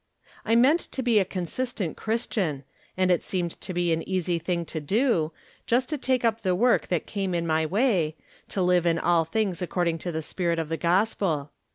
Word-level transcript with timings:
I 0.43 0.55
meant 0.55 0.79
to 0.93 1.03
be 1.03 1.19
a 1.19 1.25
consistent 1.25 1.95
Christian, 1.95 2.63
and 2.97 3.11
it 3.11 3.21
seemed 3.21 3.61
to 3.61 3.71
be 3.71 3.93
an 3.93 4.01
easy 4.09 4.39
thing 4.39 4.65
to 4.65 4.79
do— 4.79 5.31
^just 5.67 5.85
to 5.89 5.97
take 5.99 6.25
up 6.25 6.41
the 6.41 6.55
work 6.55 6.87
that 6.87 7.05
came 7.05 7.35
in 7.35 7.45
my 7.45 7.67
way— 7.67 8.15
to 8.49 8.63
live 8.63 8.87
in 8.87 8.97
all 8.97 9.25
things 9.25 9.61
according 9.61 9.99
to 9.99 10.11
the 10.11 10.23
spirit 10.23 10.57
of 10.57 10.69
the 10.69 10.75
gospel. 10.77 11.51